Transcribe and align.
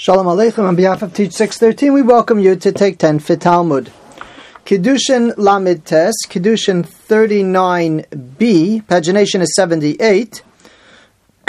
Shalom 0.00 0.28
Aleichem. 0.28 0.62
On 0.62 0.76
behalf 0.76 1.02
of 1.02 1.12
Teach 1.12 1.32
613, 1.32 1.92
we 1.92 2.02
welcome 2.02 2.38
you 2.38 2.54
to 2.54 2.70
take 2.70 2.98
10 2.98 3.18
for 3.18 3.34
Talmud. 3.34 3.90
Kiddushin 4.64 5.34
Lamed 5.36 5.84
Tes, 5.84 6.14
Kiddushin 6.28 6.86
39b, 6.86 8.84
pagination 8.84 9.40
is 9.40 9.52
78. 9.56 10.44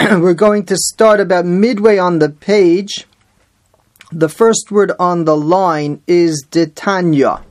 We're 0.00 0.34
going 0.34 0.66
to 0.66 0.76
start 0.76 1.20
about 1.20 1.46
midway 1.46 1.98
on 1.98 2.18
the 2.18 2.28
page. 2.28 3.06
The 4.10 4.28
first 4.28 4.72
word 4.72 4.90
on 4.98 5.26
the 5.26 5.36
line 5.36 6.02
is 6.08 6.44
Detanya. 6.50 7.44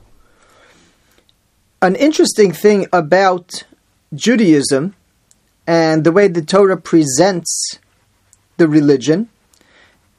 An 1.80 1.96
interesting 1.96 2.52
thing 2.52 2.86
about 2.92 3.64
Judaism 4.14 4.94
and 5.66 6.04
the 6.04 6.12
way 6.12 6.28
the 6.28 6.42
Torah 6.42 6.76
presents 6.76 7.78
the 8.58 8.68
religion 8.68 9.30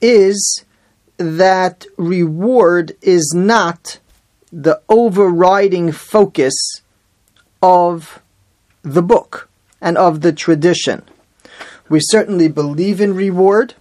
is 0.02 0.66
that 1.22 1.86
reward 1.98 2.96
is 3.02 3.34
not 3.36 4.00
the 4.52 4.82
overriding 4.90 5.92
focus 5.92 6.54
of 7.62 8.22
the 8.82 9.02
book 9.02 9.50
and 9.80 9.98
of 9.98 10.22
the 10.22 10.34
tradition. 10.34 11.04
We 11.90 12.00
certainly 12.02 12.48
believe 12.48 13.00
in 13.02 13.16
reward. 13.16 13.76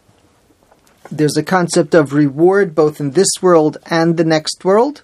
There's 1.11 1.37
a 1.37 1.43
concept 1.43 1.95
of 1.95 2.13
reward 2.13 2.75
both 2.75 3.01
in 3.01 3.13
this 3.13 3.31
world 3.41 3.79
and 3.87 4.17
the 4.17 4.25
next 4.25 4.65
world. 4.65 5.03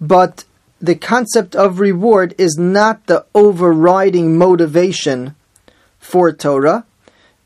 But 0.00 0.44
the 0.80 0.94
concept 0.94 1.56
of 1.56 1.80
reward 1.80 2.34
is 2.38 2.56
not 2.58 3.06
the 3.06 3.24
overriding 3.34 4.36
motivation 4.36 5.34
for 5.98 6.32
Torah. 6.32 6.84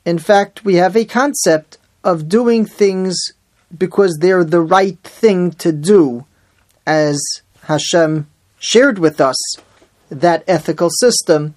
In 0.04 0.18
fact, 0.18 0.64
we 0.64 0.74
have 0.76 0.96
a 0.96 1.04
concept 1.04 1.78
of 2.02 2.28
doing 2.28 2.64
things 2.64 3.16
because 3.76 4.18
they're 4.20 4.44
the 4.44 4.60
right 4.60 4.98
thing 5.02 5.52
to 5.52 5.72
do, 5.72 6.26
as 6.86 7.20
Hashem 7.62 8.26
shared 8.58 8.98
with 8.98 9.20
us 9.20 9.36
that 10.10 10.44
ethical 10.46 10.90
system 10.90 11.54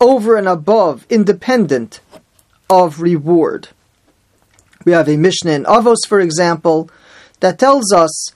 over 0.00 0.36
and 0.36 0.46
above, 0.46 1.06
independent 1.08 2.00
of 2.68 3.00
reward. 3.00 3.68
We 4.84 4.92
have 4.92 5.08
a 5.08 5.16
Mishnah 5.16 5.52
in 5.52 5.64
Avos, 5.64 6.06
for 6.06 6.20
example, 6.20 6.90
that 7.40 7.58
tells 7.58 7.92
us, 7.92 8.30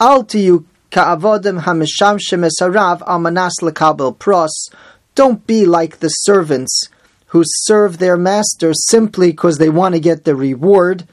Al 0.00 0.24
tiyu 0.24 0.64
ka'avodim 0.90 1.62
hamisham 1.62 2.18
shemesarav 2.18 3.00
lekabel 3.02 4.18
pros. 4.18 4.68
Don't 5.14 5.46
be 5.46 5.66
like 5.66 5.98
the 5.98 6.08
servants 6.08 6.88
who 7.26 7.42
serve 7.44 7.98
their 7.98 8.16
master 8.16 8.72
simply 8.72 9.30
because 9.30 9.58
they 9.58 9.68
want 9.68 9.94
to 9.94 10.00
get 10.00 10.24
the 10.24 10.36
reward 10.36 11.06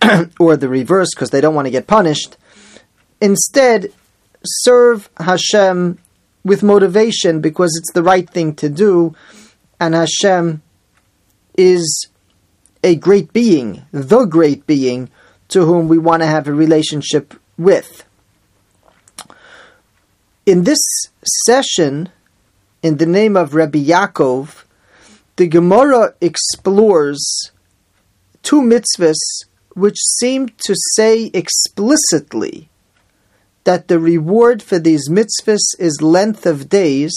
or 0.38 0.56
the 0.56 0.68
reverse 0.68 1.08
because 1.14 1.30
they 1.30 1.40
don't 1.40 1.54
want 1.54 1.66
to 1.66 1.70
get 1.70 1.86
punished. 1.86 2.36
Instead, 3.20 3.92
serve 4.44 5.08
Hashem 5.18 5.98
with 6.44 6.62
motivation 6.62 7.40
because 7.40 7.76
it's 7.76 7.92
the 7.92 8.02
right 8.02 8.28
thing 8.28 8.54
to 8.56 8.68
do, 8.68 9.14
and 9.80 9.94
Hashem 9.94 10.62
is 11.56 12.08
a 12.84 12.94
great 12.94 13.32
being, 13.32 13.82
the 13.92 14.24
great 14.24 14.66
being 14.66 15.10
to 15.48 15.64
whom 15.64 15.88
we 15.88 15.98
want 15.98 16.22
to 16.22 16.26
have 16.26 16.46
a 16.46 16.52
relationship 16.52 17.34
with. 17.56 18.04
In 20.46 20.64
this 20.64 20.78
session, 21.44 22.10
in 22.82 22.98
the 22.98 23.06
name 23.06 23.36
of 23.36 23.54
Rabbi 23.54 23.80
Yaakov, 23.80 24.64
the 25.36 25.46
Gemara 25.46 26.14
explores 26.20 27.50
two 28.42 28.60
mitzvahs 28.60 29.44
which 29.78 29.98
seem 30.18 30.48
to 30.66 30.74
say 30.94 31.30
explicitly 31.32 32.68
that 33.64 33.88
the 33.88 33.98
reward 33.98 34.62
for 34.62 34.78
these 34.78 35.08
mitzvahs 35.08 35.78
is 35.78 36.02
length 36.02 36.46
of 36.46 36.68
days 36.68 37.14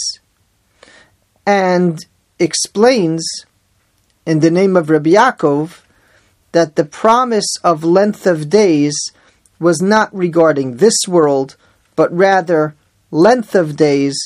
and 1.46 2.06
explains 2.38 3.24
in 4.26 4.40
the 4.40 4.50
name 4.50 4.76
of 4.76 4.90
Rabbi 4.90 5.10
Yaakov 5.10 5.80
that 6.52 6.76
the 6.76 6.84
promise 6.84 7.56
of 7.64 7.84
length 7.84 8.26
of 8.26 8.50
days 8.50 8.94
was 9.58 9.80
not 9.80 10.14
regarding 10.14 10.76
this 10.76 11.06
world, 11.08 11.56
but 11.96 12.14
rather 12.14 12.74
length 13.10 13.54
of 13.54 13.76
days 13.76 14.16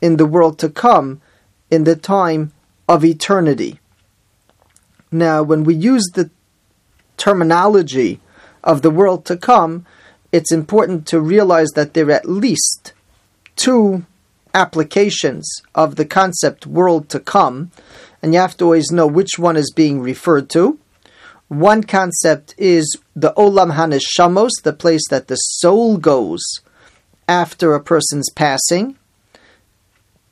in 0.00 0.16
the 0.16 0.26
world 0.26 0.58
to 0.58 0.68
come, 0.68 1.20
in 1.70 1.84
the 1.84 1.96
time 1.96 2.52
of 2.88 3.04
eternity. 3.04 3.80
Now, 5.10 5.42
when 5.42 5.64
we 5.64 5.74
use 5.74 6.04
the 6.14 6.30
terminology 7.16 8.20
of 8.62 8.82
the 8.82 8.90
world 8.90 9.24
to 9.26 9.36
come, 9.36 9.86
it's 10.32 10.52
important 10.52 11.06
to 11.06 11.20
realize 11.20 11.68
that 11.74 11.94
there 11.94 12.08
are 12.08 12.12
at 12.12 12.28
least 12.28 12.92
two 13.54 14.04
applications 14.52 15.48
of 15.74 15.96
the 15.96 16.04
concept 16.04 16.66
world 16.66 17.08
to 17.10 17.20
come, 17.20 17.70
and 18.22 18.34
you 18.34 18.40
have 18.40 18.56
to 18.56 18.64
always 18.64 18.90
know 18.90 19.06
which 19.06 19.38
one 19.38 19.56
is 19.56 19.72
being 19.74 20.00
referred 20.00 20.50
to. 20.50 20.78
One 21.48 21.84
concept 21.84 22.54
is 22.58 22.98
the 23.14 23.32
Olam 23.34 23.74
Haneshamos, 23.74 24.50
the 24.62 24.72
place 24.72 25.08
that 25.10 25.28
the 25.28 25.36
soul 25.36 25.96
goes 25.96 26.42
after 27.28 27.74
a 27.74 27.82
person's 27.82 28.30
passing. 28.34 28.96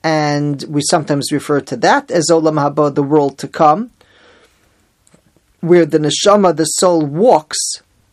And 0.02 0.64
we 0.68 0.82
sometimes 0.90 1.32
refer 1.32 1.60
to 1.62 1.76
that 1.78 2.10
as 2.10 2.28
Olam 2.30 2.58
Haba, 2.58 2.94
the 2.94 3.02
world 3.02 3.38
to 3.38 3.48
come 3.48 3.90
where 5.64 5.86
the 5.86 5.98
neshama, 5.98 6.54
the 6.56 6.64
soul, 6.64 7.04
walks, 7.04 7.58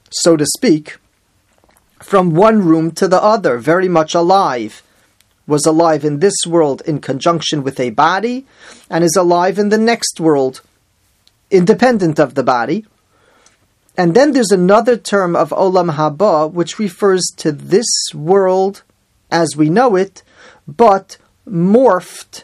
so 0.09 0.37
to 0.37 0.45
speak, 0.45 0.97
from 1.99 2.33
one 2.33 2.63
room 2.65 2.91
to 2.91 3.07
the 3.07 3.21
other, 3.21 3.57
very 3.57 3.87
much 3.87 4.13
alive. 4.15 4.83
Was 5.47 5.65
alive 5.65 6.05
in 6.05 6.19
this 6.19 6.45
world 6.47 6.81
in 6.85 7.01
conjunction 7.01 7.63
with 7.63 7.79
a 7.79 7.89
body, 7.89 8.45
and 8.89 9.03
is 9.03 9.15
alive 9.17 9.59
in 9.59 9.69
the 9.69 9.77
next 9.77 10.19
world, 10.19 10.61
independent 11.49 12.19
of 12.19 12.35
the 12.35 12.43
body. 12.43 12.85
And 13.97 14.15
then 14.15 14.31
there's 14.31 14.51
another 14.51 14.95
term 14.95 15.35
of 15.35 15.49
Olam 15.49 15.95
Haba, 15.95 16.49
which 16.51 16.79
refers 16.79 17.23
to 17.37 17.51
this 17.51 17.89
world 18.13 18.83
as 19.29 19.57
we 19.57 19.69
know 19.69 19.95
it, 19.95 20.23
but 20.67 21.17
morphed 21.47 22.43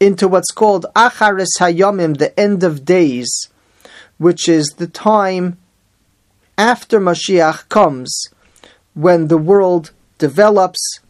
into 0.00 0.26
what's 0.26 0.50
called 0.50 0.86
Acharis 0.96 1.58
Hayomim, 1.60 2.18
the 2.18 2.38
end 2.38 2.64
of 2.64 2.84
days, 2.84 3.48
which 4.22 4.48
is 4.48 4.66
the 4.76 4.86
time 4.86 5.58
after 6.56 7.00
Mashiach 7.00 7.68
comes, 7.68 8.28
when 8.94 9.26
the 9.26 9.36
world 9.36 9.90
develops 10.18 11.00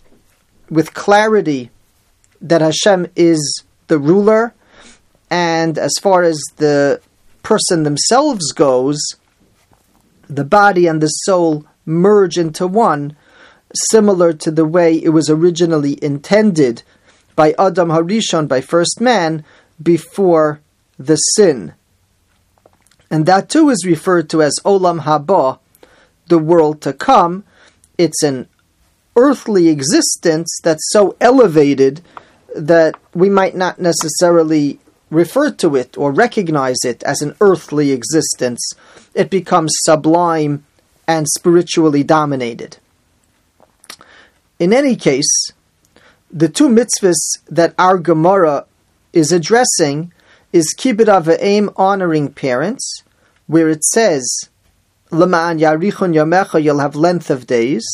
with 0.71 0.95
clarity 0.95 1.71
that 2.41 2.63
Hashem 2.63 3.09
is 3.15 3.65
the 3.89 3.99
ruler, 3.99 4.55
and 5.31 5.77
as 5.77 5.93
far 6.01 6.23
as 6.23 6.41
the 6.57 7.03
person 7.43 7.83
themselves 7.83 8.51
goes, 8.53 8.99
the 10.27 10.45
body 10.45 10.87
and 10.87 11.03
the 11.03 11.09
soul 11.09 11.67
merge 11.85 12.39
into 12.39 12.67
one, 12.67 13.15
similar 13.91 14.33
to 14.33 14.51
the 14.51 14.65
way 14.65 14.97
it 14.97 15.11
was 15.11 15.29
originally 15.29 16.03
intended 16.03 16.83
by 17.37 17.55
Adam 17.59 17.91
Harishon, 17.91 18.49
by 18.49 18.63
first 18.63 19.03
man, 19.03 19.45
before 19.83 20.61
the 20.99 21.17
sin 21.17 21.75
and 23.13 23.27
that 23.27 23.51
too 23.51 23.69
is 23.69 23.85
referred 23.85 24.31
to 24.31 24.43
as 24.43 24.59
Olam 24.65 25.03
Haba, 25.03 25.59
the 26.29 26.39
world 26.39 26.81
to 26.81 26.95
come. 26.95 27.45
It's 27.99 28.23
an 28.23 28.49
earthly 29.17 29.69
existence 29.69 30.49
that's 30.65 30.91
so 30.91 31.15
elevated 31.21 32.01
that 32.57 32.95
we 33.13 33.29
might 33.29 33.55
not 33.55 33.79
necessarily 33.79 34.79
refer 35.11 35.51
to 35.51 35.77
it 35.77 35.99
or 35.99 36.11
recognize 36.11 36.79
it 36.87 37.03
as 37.03 37.21
an 37.21 37.37
earthly 37.43 37.93
existence. 37.93 38.73
It 39.15 39.29
becomes 39.29 39.73
sublime 39.85 40.65
and 41.07 41.29
spiritually 41.29 42.03
dominated. 42.03 42.79
In 44.59 44.73
any 44.73 44.97
case, 44.97 45.53
the 46.31 46.49
two 46.49 46.69
mitzvahs 46.69 47.41
that 47.51 47.75
our 47.79 47.99
Gemara 47.99 48.65
is 49.13 49.33
addressing 49.33 50.15
is 50.53 50.75
kibbud 50.79 51.07
avim 51.07 51.73
honoring 51.77 52.33
parents, 52.33 53.03
where 53.47 53.69
it 53.69 53.83
says 53.85 54.49
Lama'an 55.11 55.59
yarichun 55.59 56.15
yamecha 56.15 56.63
you'll 56.63 56.79
have 56.79 56.95
length 56.97 57.31
of 57.31 57.47
days, 57.47 57.85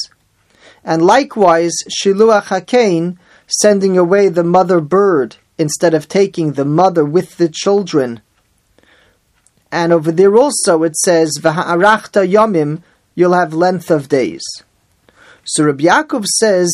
and 0.85 1.03
likewise 1.03 1.75
shiluach 1.89 2.47
hakein 2.47 3.19
sending 3.47 3.97
away 3.97 4.29
the 4.29 4.45
mother 4.45 4.81
bird 4.81 5.37
instead 5.57 5.95
of 5.95 6.09
taking 6.09 6.53
the 6.53 6.65
mother 6.65 7.05
with 7.05 7.37
the 7.37 7.49
children. 7.49 8.21
And 9.71 9.93
over 9.93 10.13
there 10.13 10.37
also 10.37 10.83
it 10.83 10.97
says 10.97 11.39
v'ha'arachta 11.41 12.29
yomim 12.29 12.83
you'll 13.15 13.35
have 13.35 13.53
length 13.53 13.91
of 13.91 14.09
days. 14.09 14.43
So 15.45 15.65
Rabbi 15.65 15.85
Yaakov 15.85 16.25
says 16.27 16.71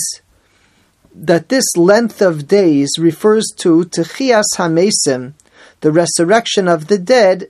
that 1.14 1.48
this 1.48 1.76
length 1.76 2.20
of 2.20 2.48
days 2.48 2.90
refers 2.98 3.46
to 3.58 3.84
Techias 3.84 4.44
Hamesim, 4.56 5.32
the 5.84 5.92
resurrection 5.92 6.66
of 6.66 6.86
the 6.86 6.96
dead, 6.96 7.46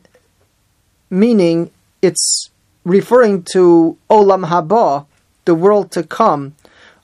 meaning 1.08 1.70
it's 2.02 2.50
referring 2.82 3.44
to 3.44 3.96
Olam 4.10 4.48
Haba, 4.48 5.06
the 5.44 5.54
world 5.54 5.92
to 5.92 6.02
come 6.02 6.56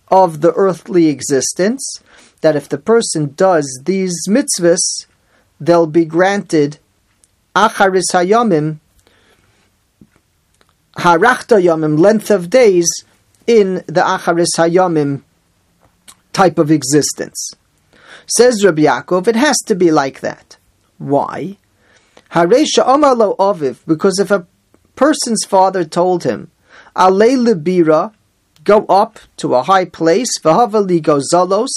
of 0.08 0.40
the 0.40 0.52
earthly 0.54 1.06
existence, 1.06 2.02
that 2.40 2.56
if 2.56 2.68
the 2.68 2.78
person 2.78 3.32
does 3.36 3.64
these 3.84 4.26
mitzvahs, 4.26 5.06
they'll 5.60 5.86
be 5.86 6.04
granted 6.04 6.78
acharis 7.54 8.10
hayamim, 8.12 8.80
harachta 10.96 11.62
yamim, 11.62 11.96
length 11.96 12.32
of 12.32 12.50
days 12.50 12.88
in 13.46 13.84
the 13.86 14.02
acharis 14.02 14.56
hayamim 14.56 15.22
type 16.32 16.58
of 16.58 16.72
existence. 16.72 17.52
Says 18.26 18.64
Rabbi 18.64 18.82
Yaakov, 18.82 19.28
it 19.28 19.36
has 19.36 19.58
to 19.66 19.76
be 19.76 19.92
like 19.92 20.18
that. 20.22 20.56
Why? 21.00 21.56
Haresha 22.32 22.86
Omar 22.86 23.16
Aviv, 23.16 23.78
because 23.86 24.18
if 24.20 24.30
a 24.30 24.46
person's 24.96 25.46
father 25.46 25.82
told 25.82 26.24
him, 26.24 26.50
Alei 26.94 27.36
libira, 27.36 28.12
go 28.64 28.84
up 28.84 29.18
to 29.38 29.54
a 29.54 29.62
high 29.62 29.86
place, 29.86 30.28
v'havali 30.42 31.00
gozalos, 31.00 31.70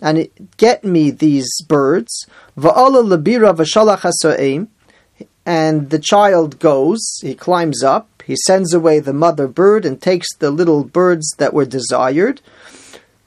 and 0.00 0.26
get 0.56 0.84
me 0.84 1.10
these 1.10 1.50
birds, 1.68 2.26
v'ala 2.56 3.04
libira 3.04 3.54
v'shalach 3.54 4.66
and 5.44 5.90
the 5.90 5.98
child 5.98 6.58
goes, 6.58 7.18
he 7.20 7.34
climbs 7.34 7.82
up, 7.82 8.22
he 8.24 8.36
sends 8.46 8.72
away 8.72 9.00
the 9.00 9.12
mother 9.12 9.46
bird 9.46 9.84
and 9.84 10.00
takes 10.00 10.34
the 10.36 10.50
little 10.50 10.82
birds 10.82 11.34
that 11.36 11.52
were 11.52 11.66
desired, 11.66 12.40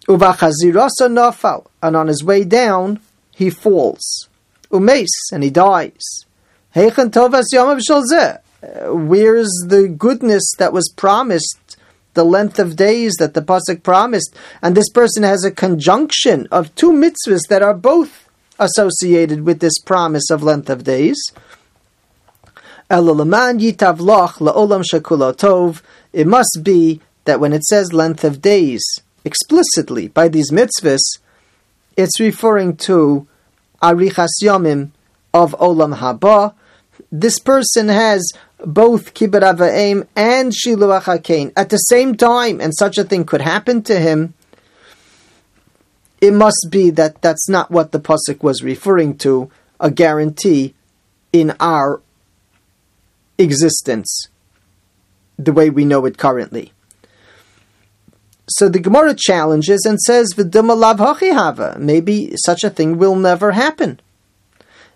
uvachazirasa 0.07 1.07
nafal, 1.07 1.67
and 1.83 1.95
on 1.95 2.07
his 2.07 2.23
way 2.23 2.43
down, 2.43 2.99
he 3.35 3.51
falls, 3.51 4.27
umes, 4.71 5.07
and 5.31 5.43
he 5.43 5.49
dies. 5.49 6.25
Tovas 6.75 7.45
shalzeh, 7.53 8.39
uh, 8.63 8.93
where's 8.93 9.49
the 9.67 9.87
goodness 9.87 10.43
that 10.57 10.73
was 10.73 10.91
promised, 10.95 11.77
the 12.13 12.23
length 12.23 12.59
of 12.59 12.75
days 12.75 13.13
that 13.19 13.33
the 13.33 13.41
pasuk 13.41 13.83
promised, 13.83 14.35
and 14.61 14.75
this 14.75 14.89
person 14.89 15.23
has 15.23 15.43
a 15.43 15.51
conjunction 15.51 16.47
of 16.51 16.73
two 16.75 16.91
mitzvahs 16.91 17.47
that 17.49 17.61
are 17.61 17.73
both 17.73 18.27
associated 18.59 19.45
with 19.45 19.59
this 19.59 19.77
promise 19.79 20.29
of 20.29 20.41
length 20.43 20.69
of 20.69 20.83
days. 20.83 21.17
It 22.89 23.03
must 26.27 26.59
be 26.63 27.01
that 27.25 27.39
when 27.39 27.53
it 27.53 27.63
says 27.63 27.93
length 27.93 28.23
of 28.23 28.41
days 28.41 28.83
explicitly 29.23 30.07
by 30.07 30.27
these 30.27 30.51
mitzvahs, 30.51 31.19
it's 31.97 32.19
referring 32.19 32.77
to 32.77 33.27
arichas 33.89 34.35
yomim 34.41 34.89
of 35.33 35.51
olam 35.67 35.97
haba. 35.97 36.53
This 37.11 37.39
person 37.39 37.87
has 37.89 38.31
both 38.65 39.13
kibbud 39.13 39.43
ava'im 39.53 40.07
and 40.15 40.51
shiluach 40.51 41.03
hakein 41.03 41.51
at 41.55 41.69
the 41.69 41.77
same 41.77 42.15
time, 42.15 42.59
and 42.59 42.73
such 42.73 42.97
a 42.97 43.03
thing 43.03 43.25
could 43.25 43.41
happen 43.41 43.83
to 43.83 43.99
him, 43.99 44.33
it 46.21 46.33
must 46.33 46.67
be 46.71 46.89
that 46.89 47.21
that's 47.21 47.47
not 47.49 47.69
what 47.69 47.91
the 47.91 47.99
pasuk 47.99 48.41
was 48.41 48.63
referring 48.63 49.17
to, 49.17 49.51
a 49.79 49.91
guarantee 49.91 50.73
in 51.31 51.53
our 51.59 52.01
existence, 53.37 54.29
the 55.37 55.53
way 55.53 55.69
we 55.69 55.83
know 55.85 56.05
it 56.05 56.17
currently. 56.17 56.71
So 58.47 58.69
the 58.69 58.79
Gemara 58.79 59.15
challenges 59.15 59.85
and 59.85 59.99
says, 59.99 60.33
Maybe 60.37 62.35
such 62.45 62.63
a 62.63 62.69
thing 62.69 62.97
will 62.97 63.15
never 63.15 63.51
happen. 63.51 63.99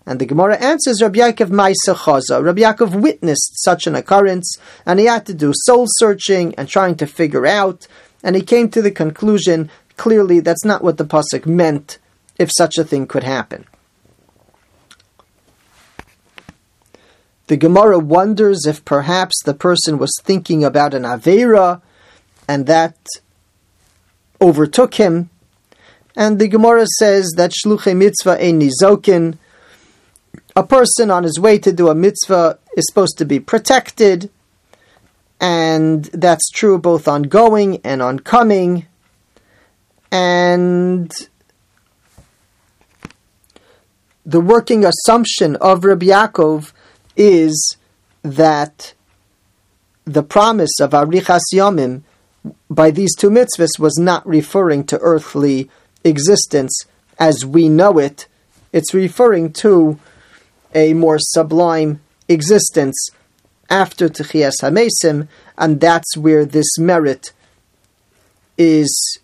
And 0.05 0.19
the 0.19 0.25
Gemara 0.25 0.57
answers, 0.57 1.01
Rabbi 1.01 1.19
Yaakov 1.19 1.49
Maisa 1.49 1.95
Chaza. 1.95 2.43
Rabbi 2.43 2.61
Yaakov 2.61 2.99
witnessed 2.99 3.63
such 3.63 3.87
an 3.87 3.95
occurrence, 3.95 4.55
and 4.85 4.99
he 4.99 5.05
had 5.05 5.25
to 5.27 5.33
do 5.33 5.51
soul 5.53 5.85
searching 5.87 6.53
and 6.55 6.67
trying 6.67 6.95
to 6.95 7.07
figure 7.07 7.45
out, 7.45 7.87
and 8.23 8.35
he 8.35 8.41
came 8.41 8.69
to 8.69 8.81
the 8.81 8.91
conclusion, 8.91 9.69
clearly 9.97 10.39
that's 10.39 10.65
not 10.65 10.83
what 10.83 10.97
the 10.97 11.05
Pasuk 11.05 11.45
meant, 11.45 11.99
if 12.37 12.49
such 12.55 12.77
a 12.77 12.83
thing 12.83 13.07
could 13.07 13.23
happen. 13.23 13.65
The 17.47 17.57
Gemara 17.57 17.99
wonders 17.99 18.65
if 18.67 18.85
perhaps 18.85 19.35
the 19.43 19.55
person 19.55 19.97
was 19.97 20.11
thinking 20.23 20.63
about 20.63 20.93
an 20.93 21.03
Avera, 21.03 21.81
and 22.47 22.67
that 22.67 22.95
overtook 24.41 24.95
him. 24.95 25.29
And 26.15 26.39
the 26.39 26.47
Gemara 26.47 26.85
says 26.97 27.33
that 27.37 27.51
Shluchei 27.51 27.95
Mitzvah 27.95 28.41
ein 28.41 28.59
nizokin, 28.59 29.37
a 30.55 30.63
person 30.63 31.11
on 31.11 31.23
his 31.23 31.39
way 31.39 31.57
to 31.59 31.71
do 31.71 31.89
a 31.89 31.95
mitzvah 31.95 32.59
is 32.75 32.85
supposed 32.89 33.17
to 33.17 33.25
be 33.25 33.39
protected, 33.39 34.29
and 35.39 36.05
that's 36.05 36.49
true 36.49 36.77
both 36.77 37.07
on 37.07 37.23
going 37.23 37.79
and 37.83 38.01
on 38.01 38.19
coming. 38.19 38.85
And 40.11 41.11
the 44.25 44.41
working 44.41 44.83
assumption 44.83 45.55
of 45.57 45.85
Rabbi 45.85 46.07
Yaakov 46.07 46.73
is 47.15 47.77
that 48.23 48.93
the 50.05 50.23
promise 50.23 50.79
of 50.81 50.91
Arichas 50.91 51.41
Yomim 51.53 52.01
by 52.69 52.91
these 52.91 53.15
two 53.15 53.29
mitzvahs 53.29 53.79
was 53.79 53.97
not 53.97 54.25
referring 54.27 54.83
to 54.85 54.99
earthly 54.99 55.69
existence 56.03 56.85
as 57.17 57.45
we 57.45 57.69
know 57.69 57.97
it. 57.97 58.27
It's 58.71 58.93
referring 58.93 59.53
to 59.53 59.99
a 60.73 60.93
more 60.93 61.17
sublime 61.19 62.01
existence 62.27 63.09
after 63.69 64.07
Techias 64.09 64.61
HaMesim, 64.61 65.27
and 65.57 65.79
that's 65.79 66.17
where 66.17 66.45
this 66.45 66.77
merit 66.77 67.33
is 68.57 69.19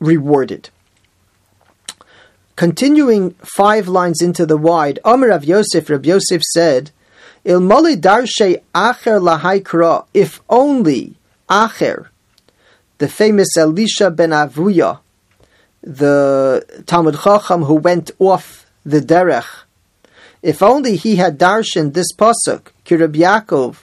rewarded. 0.00 0.70
Continuing 2.56 3.30
five 3.56 3.86
lines 3.86 4.20
into 4.20 4.44
the 4.44 4.56
wide, 4.56 4.98
Omer 5.04 5.28
Rav 5.28 5.44
Yosef, 5.44 5.88
Rab 5.88 6.04
Yosef 6.04 6.42
said, 6.42 6.90
Ilmoli 7.44 7.96
darshe 7.96 8.60
acher 8.74 9.20
lahaikra, 9.20 10.06
if 10.12 10.40
only 10.48 11.14
acher, 11.48 12.08
the 12.98 13.08
famous 13.08 13.56
Elisha 13.56 14.10
ben 14.10 14.30
Avuya, 14.30 15.00
the 15.82 16.82
Talmud 16.86 17.18
Chacham 17.22 17.64
who 17.64 17.74
went 17.74 18.10
off 18.18 18.66
the 18.84 19.00
derech, 19.00 19.64
if 20.42 20.62
only 20.62 20.96
he 20.96 21.16
had 21.16 21.38
darshan 21.38 21.94
this 21.94 22.12
pasuk, 22.12 22.68
ki 22.84 22.96
Rabbi 22.96 23.18
Yaakov, 23.18 23.76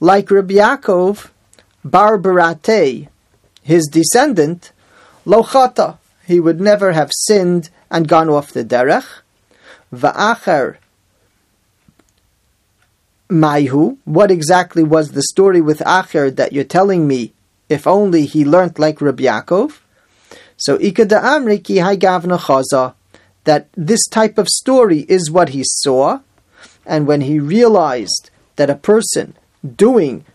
like 0.00 0.30
Rabbi 0.30 0.54
Yaakov, 0.54 1.30
Bar 1.84 2.20
his 3.62 3.86
descendant, 3.86 4.72
lochata, 5.26 5.98
he 6.26 6.38
would 6.38 6.60
never 6.60 6.92
have 6.92 7.10
sinned 7.12 7.70
and 7.90 8.06
gone 8.06 8.28
off 8.28 8.52
the 8.52 8.64
derech. 8.64 9.06
Va'acher 9.92 10.76
Maihu, 13.28 13.96
what 14.04 14.30
exactly 14.30 14.82
was 14.82 15.12
the 15.12 15.22
story 15.22 15.60
with 15.60 15.78
Acher 15.80 16.34
that 16.34 16.52
you're 16.52 16.64
telling 16.64 17.06
me? 17.06 17.32
If 17.70 17.86
only 17.86 18.26
he 18.26 18.44
learnt 18.44 18.78
like 18.78 19.00
Rabbi 19.00 19.22
Yaakov. 19.22 19.78
So 20.58 20.76
Ikada 20.76 21.22
Amri 21.22 21.64
ki 21.64 21.76
gavna 21.76 22.38
chaza 22.38 22.94
that 23.44 23.68
this 23.74 24.06
type 24.08 24.36
of 24.36 24.48
story 24.48 25.06
is 25.08 25.30
what 25.30 25.50
he 25.50 25.62
saw, 25.64 26.20
and 26.84 27.06
when 27.06 27.22
he 27.22 27.40
realized 27.40 28.30
that 28.56 28.68
a 28.68 28.74
person 28.74 29.34
doing 29.76 30.26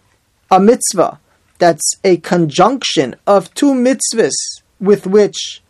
a 0.49 0.59
mitzvah 0.59 1.19
that's 1.59 1.93
a 2.03 2.17
conjunction 2.17 3.15
of 3.27 3.53
two 3.53 3.73
mitzvahs 3.73 4.33
with 4.79 5.05
which 5.05 5.61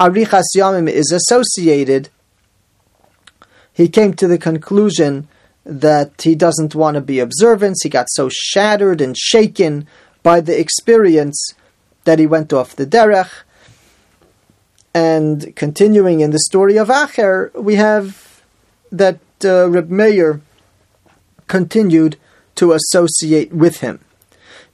Arichas 0.00 0.44
Yamim 0.56 0.88
is 0.88 1.10
associated, 1.12 2.08
he 3.72 3.88
came 3.88 4.14
to 4.14 4.26
the 4.26 4.38
conclusion 4.38 5.28
that 5.64 6.22
he 6.22 6.34
doesn't 6.34 6.74
want 6.74 6.96
to 6.96 7.00
be 7.00 7.20
observant. 7.20 7.76
He 7.82 7.88
got 7.88 8.06
so 8.10 8.28
shattered 8.30 9.00
and 9.00 9.16
shaken 9.16 9.86
by 10.22 10.40
the 10.40 10.58
experience 10.58 11.54
that 12.04 12.18
he 12.18 12.26
went 12.26 12.52
off 12.52 12.76
the 12.76 12.86
derech 12.86 13.30
and 14.94 15.54
continuing 15.54 16.20
in 16.20 16.30
the 16.30 16.38
story 16.40 16.76
of 16.76 16.88
Acher, 16.88 17.54
we 17.54 17.74
have 17.76 18.42
that 18.90 19.20
uh, 19.44 19.68
Reb 19.68 19.90
Meir 19.90 20.40
continued 21.46 22.16
to 22.56 22.72
associate 22.72 23.52
with 23.52 23.78
him. 23.78 24.00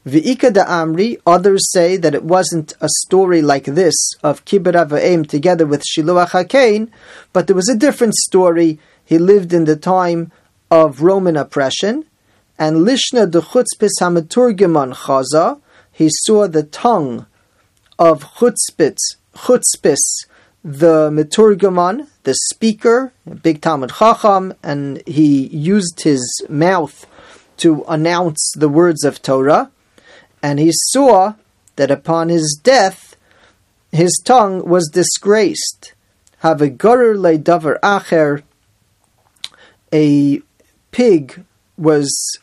V'ika 0.07 0.53
da 0.53 0.65
Amri, 0.67 1.19
others 1.27 1.71
say 1.73 1.97
that 1.97 2.15
it 2.15 2.25
wasn't 2.25 2.75
a 2.81 2.89
story 3.05 3.41
like 3.41 3.65
this 3.65 3.95
of 4.23 4.45
Kibbud 4.45 4.75
Avayim 4.75 5.27
together 5.27 5.67
with 5.67 5.83
Shiluach 5.83 6.31
HaKain, 6.31 6.91
but 7.33 7.47
there 7.47 7.57
was 7.57 7.69
a 7.69 7.77
different 7.77 8.15
story. 8.15 8.79
He 9.05 9.19
lived 9.19 9.53
in 9.53 9.65
the 9.65 9.77
time 9.77 10.31
of 10.71 11.03
Roman 11.03 11.37
oppression, 11.37 12.05
and 12.59 12.79
Lishna 12.79 13.31
de 13.31 13.41
Chutzpis 13.41 13.91
Hamaturgiman 14.01 14.95
Chaza, 14.95 15.61
he 15.91 16.09
saw 16.11 16.47
the 16.47 16.63
tongue 16.63 17.27
of 17.99 18.25
Chutzpitz 18.37 19.17
chutzpis, 19.35 20.27
the 20.63 21.11
Meturgaman, 21.11 22.09
the 22.23 22.35
speaker, 22.35 23.13
big 23.43 23.61
Talmud 23.61 23.93
Chacham, 23.99 24.55
and 24.63 25.03
he 25.07 25.47
used 25.49 26.03
his 26.03 26.43
mouth 26.49 27.07
to 27.59 27.85
announce 27.87 28.53
the 28.57 28.69
words 28.69 29.05
of 29.05 29.21
Torah, 29.21 29.71
and 30.43 30.59
he 30.59 30.71
saw 30.73 31.35
that 31.77 31.91
upon 31.91 32.29
his 32.29 32.59
death, 32.63 33.17
his 33.93 34.21
tongue 34.25 34.67
was 34.67 34.89
disgraced. 34.89 35.95
Havigorur 36.43 37.43
davar 37.43 37.79
acher, 37.81 38.43
a 39.93 40.43
pig 40.91 41.45
was 41.77 42.39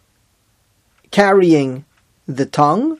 carrying 1.11 1.85
the 2.27 2.45
tongue. 2.45 2.99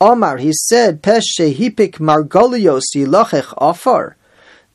Omar, 0.00 0.38
he 0.38 0.52
said, 0.52 1.02
Peshe 1.02 1.54
hipik 1.54 1.94
margolios 1.94 2.82
yilachech 2.94 3.54
afar. 3.56 4.16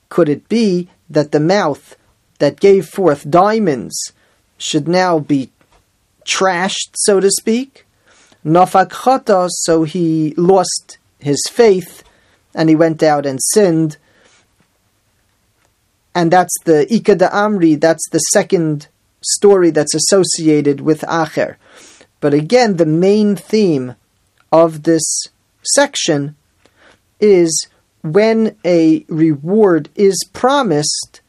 Could 0.10 0.30
it 0.30 0.50
be 0.50 0.90
that 1.10 1.32
the 1.32 1.40
mouth 1.40 1.96
that 2.40 2.60
gave 2.60 2.88
forth 2.88 3.30
diamonds 3.30 3.96
should 4.58 4.88
now 4.88 5.20
be 5.20 5.52
trashed, 6.26 6.96
so 6.96 7.20
to 7.20 7.30
speak? 7.30 7.86
Nafak 8.46 8.90
chata, 8.90 9.50
so 9.52 9.84
he 9.84 10.34
lost 10.38 10.98
his 11.20 11.42
faith 11.52 12.04
and 12.56 12.70
he 12.70 12.76
went 12.76 13.04
out 13.04 13.26
and 13.26 13.40
sinned. 13.54 13.98
And 16.16 16.32
that's 16.32 16.54
the 16.66 16.88
Ikada 16.90 17.32
Amri, 17.32 17.80
that's 17.80 18.08
the 18.10 18.20
second 18.20 18.88
story 19.22 19.70
that's 19.70 19.94
associated 19.94 20.82
with 20.82 21.02
Acher. 21.02 21.58
But 22.20 22.34
again, 22.34 22.78
the 22.78 22.86
main 22.86 23.36
theme 23.36 23.96
of 24.52 24.84
this 24.84 25.28
section 25.64 26.36
is 27.20 27.68
when 28.02 28.56
a 28.66 29.06
reward 29.08 29.90
is 29.96 30.18
promised, 30.34 31.22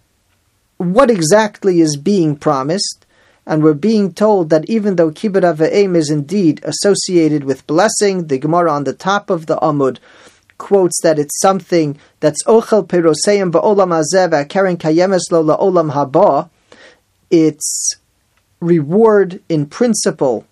what 0.78 1.11
exactly 1.11 1.80
is 1.80 1.97
being 1.97 2.37
promised? 2.37 3.06
And 3.47 3.62
we're 3.62 3.75
being 3.75 4.12
told 4.12 4.50
that 4.50 4.68
even 4.70 4.97
though 4.97 5.11
kibbud 5.11 5.42
avim 5.42 5.97
is 5.97 6.11
indeed 6.11 6.61
associated 6.62 7.44
with 7.44 7.66
blessing, 7.66 8.26
the 8.26 8.38
Gemara 8.38 8.73
on 8.73 8.85
the 8.85 8.92
top 8.92 9.30
of 9.30 9.47
the 9.47 9.56
Amud 9.56 9.99
quotes 10.59 11.00
that 11.02 11.18
it's 11.18 11.40
something 11.40 11.99
that's 12.20 12.44
ochel 12.44 12.87
peroseim 12.87 13.50
ba'olam 13.50 13.90
hazeh 13.99 14.49
karen 14.49 14.76
kayemes 14.76 15.23
lo 15.30 15.42
la'olam 15.42 15.92
haba. 15.92 16.50
It's 17.30 17.97
reward 18.61 19.42
in 19.49 19.66
principle, 19.66 20.47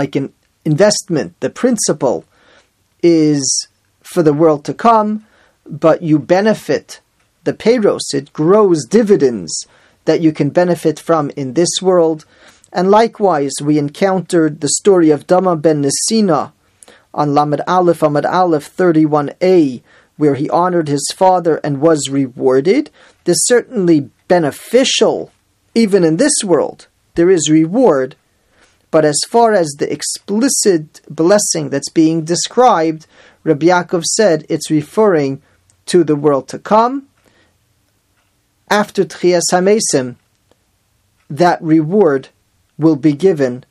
like 0.00 0.14
an 0.14 0.32
investment. 0.64 1.28
The 1.40 1.50
principle 1.50 2.24
is 3.02 3.42
for 4.02 4.22
the 4.22 4.38
world 4.42 4.64
to 4.66 4.74
come, 4.74 5.26
but 5.66 6.02
you 6.02 6.18
benefit 6.18 7.00
the 7.44 7.52
payros. 7.52 8.14
It 8.14 8.32
grows 8.32 8.84
dividends 8.84 9.52
that 10.04 10.20
you 10.20 10.32
can 10.32 10.50
benefit 10.50 10.98
from 11.00 11.30
in 11.30 11.54
this 11.54 11.74
world. 11.82 12.24
And 12.72 12.90
likewise, 12.90 13.54
we 13.62 13.78
encountered 13.78 14.60
the 14.60 14.76
story 14.80 15.10
of 15.10 15.26
Dama 15.26 15.56
ben 15.56 15.82
Nesina 15.82 16.52
on 17.14 17.34
Lamed 17.34 17.62
Aleph, 17.66 18.00
Amad 18.00 18.26
Aleph 18.30 18.68
31a, 18.76 19.82
where 20.16 20.34
he 20.34 20.50
honored 20.50 20.88
his 20.88 21.06
father 21.14 21.56
and 21.64 21.80
was 21.80 22.10
rewarded. 22.10 22.90
This 23.24 23.38
certainly 23.44 24.10
beneficial, 24.28 25.32
even 25.74 26.04
in 26.04 26.16
this 26.16 26.38
world. 26.44 26.86
There 27.14 27.30
is 27.30 27.48
reward, 27.50 28.14
but 28.96 29.04
as 29.04 29.20
far 29.28 29.52
as 29.52 29.68
the 29.78 29.92
explicit 29.92 31.02
blessing 31.06 31.68
that's 31.68 31.90
being 31.90 32.24
described, 32.24 33.06
Rabbi 33.44 33.66
Yaakov 33.66 34.04
said 34.04 34.46
it's 34.48 34.70
referring 34.70 35.42
to 35.84 36.02
the 36.02 36.16
world 36.16 36.48
to 36.48 36.58
come. 36.58 37.06
After 38.70 39.04
Tchias 39.04 39.42
HaMesim, 39.52 40.16
that 41.28 41.62
reward 41.62 42.30
will 42.78 42.96
be 42.96 43.12
given 43.12 43.66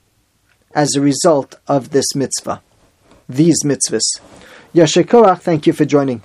as 0.76 0.94
a 0.94 1.02
result 1.02 1.56
of 1.68 1.90
this 1.90 2.14
mitzvah 2.14 2.62
these 3.28 3.64
mitzvahs. 3.64 4.20
Yasher 4.76 5.06
koach, 5.06 5.40
thank 5.42 5.66
you 5.66 5.74
for 5.74 5.86
joining. 5.86 6.22